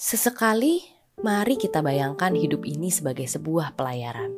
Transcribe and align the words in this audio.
Sesekali, 0.00 0.80
mari 1.20 1.60
kita 1.60 1.84
bayangkan 1.84 2.32
hidup 2.32 2.64
ini 2.64 2.88
sebagai 2.88 3.28
sebuah 3.28 3.76
pelayaran. 3.76 4.32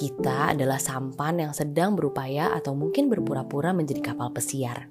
Kita 0.00 0.56
adalah 0.56 0.80
sampan 0.80 1.44
yang 1.44 1.52
sedang 1.52 1.92
berupaya 1.92 2.56
atau 2.56 2.72
mungkin 2.72 3.12
berpura-pura 3.12 3.76
menjadi 3.76 4.00
kapal 4.00 4.32
pesiar. 4.32 4.88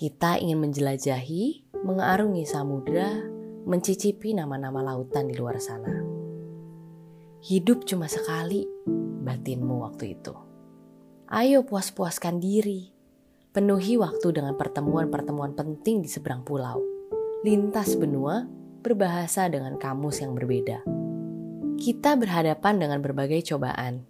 Kita 0.00 0.40
ingin 0.40 0.56
menjelajahi, 0.64 1.76
mengarungi 1.84 2.48
samudera, 2.48 3.28
mencicipi 3.68 4.32
nama-nama 4.32 4.80
lautan 4.80 5.28
di 5.28 5.36
luar 5.36 5.60
sana. 5.60 5.92
Hidup 7.44 7.84
cuma 7.84 8.08
sekali, 8.08 8.64
batinmu 9.20 9.84
waktu 9.84 10.16
itu. 10.16 10.32
Ayo 11.28 11.60
puas-puaskan 11.68 12.40
diri. 12.40 12.88
Penuhi 13.52 14.00
waktu 14.00 14.32
dengan 14.32 14.56
pertemuan-pertemuan 14.56 15.52
penting 15.52 16.00
di 16.00 16.08
seberang 16.08 16.40
pulau 16.40 16.95
lintas 17.46 17.94
benua 17.94 18.42
berbahasa 18.82 19.46
dengan 19.46 19.78
kamus 19.78 20.18
yang 20.18 20.34
berbeda. 20.34 20.82
Kita 21.78 22.18
berhadapan 22.18 22.82
dengan 22.82 22.98
berbagai 22.98 23.54
cobaan. 23.54 24.02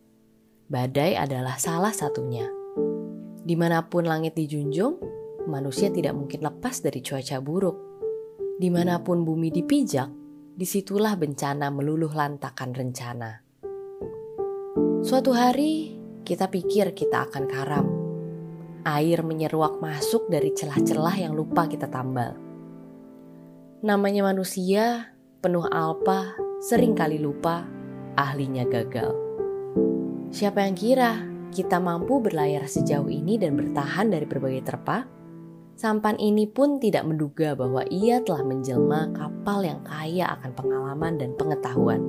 Badai 0.72 1.20
adalah 1.20 1.60
salah 1.60 1.92
satunya. 1.92 2.48
Di 3.44 3.52
mana 3.52 3.84
pun 3.92 4.08
langit 4.08 4.41
dijunjung, 4.41 4.97
manusia 5.52 5.92
tidak 5.92 6.16
mungkin 6.16 6.48
lepas 6.48 6.80
dari 6.80 7.05
cuaca 7.05 7.36
buruk. 7.44 7.77
Di 8.56 8.72
mana 8.72 9.05
pun 9.05 9.20
bumi 9.20 9.53
dipijak, 9.53 10.08
di 10.56 10.64
situlah 10.64 11.12
bencana 11.20 11.69
meluluh 11.69 12.16
lantakan 12.16 12.72
rencana. 12.72 13.44
Suatu 15.05 15.36
hari, 15.36 15.92
kita 16.25 16.48
pikir 16.48 16.97
kita 16.97 17.28
akan 17.28 17.44
karam. 17.44 17.86
Air 18.88 19.20
menyeruak 19.20 19.77
masuk 19.77 20.25
dari 20.32 20.56
celah-celah 20.56 21.20
yang 21.20 21.36
lupa 21.36 21.69
kita 21.69 21.92
tambal 21.92 22.45
Namanya 23.84 24.32
manusia, 24.32 25.12
penuh 25.44 25.69
alpa, 25.69 26.32
sering 26.64 26.96
kali 26.96 27.20
lupa, 27.20 27.69
ahlinya 28.16 28.64
gagal. 28.64 29.12
Siapa 30.32 30.64
yang 30.64 30.72
kira 30.72 31.20
kita 31.52 31.77
mampu 31.77 32.24
berlayar 32.24 32.64
sejauh 32.64 33.12
ini 33.12 33.36
dan 33.36 33.52
bertahan 33.52 34.08
dari 34.08 34.24
berbagai 34.24 34.64
terpa? 34.64 35.04
Sampan 35.77 36.16
ini 36.16 36.48
pun 36.48 36.80
tidak 36.80 37.04
menduga 37.04 37.52
bahwa 37.52 37.84
ia 37.92 38.24
telah 38.24 38.48
menjelma 38.48 39.12
kapal 39.12 39.60
yang 39.60 39.84
kaya 39.84 40.24
akan 40.41 40.56
pengalaman 40.56 41.20
dan 41.20 41.36
pengetahuan. 41.36 42.00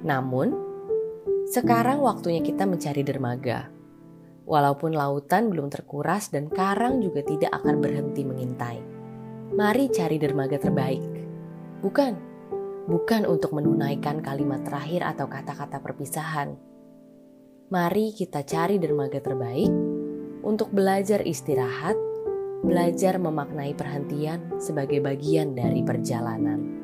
Namun, 0.00 0.56
sekarang 1.44 2.00
waktunya 2.00 2.40
kita 2.40 2.64
mencari 2.64 3.04
dermaga. 3.04 3.68
Walaupun 4.48 4.96
lautan 4.96 5.52
belum 5.52 5.68
terkuras 5.68 6.32
dan 6.32 6.48
karang 6.48 7.04
juga 7.04 7.20
tidak 7.20 7.52
akan 7.52 7.84
berhenti 7.84 8.24
mengintai 8.24 8.93
mari 9.54 9.86
cari 9.86 10.18
dermaga 10.18 10.58
terbaik. 10.58 11.02
Bukan, 11.78 12.12
bukan 12.90 13.22
untuk 13.22 13.54
menunaikan 13.54 14.18
kalimat 14.18 14.66
terakhir 14.66 15.06
atau 15.06 15.30
kata-kata 15.30 15.78
perpisahan. 15.78 16.58
Mari 17.70 18.10
kita 18.18 18.42
cari 18.42 18.82
dermaga 18.82 19.22
terbaik 19.22 19.70
untuk 20.42 20.74
belajar 20.74 21.22
istirahat, 21.22 21.94
belajar 22.66 23.22
memaknai 23.22 23.78
perhentian 23.78 24.58
sebagai 24.58 24.98
bagian 24.98 25.54
dari 25.54 25.86
perjalanan. 25.86 26.83